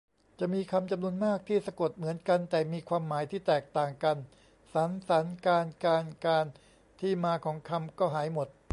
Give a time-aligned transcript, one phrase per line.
[0.39, 4.17] จะมีคำจำนวนมากที่สะกดเหมือนกันแต่มีความหมายที่แตกต่างกัน
[4.73, 6.51] สรร สัน การ กาน กาญจน์
[6.99, 8.47] ที่มาของคำก็หายหมด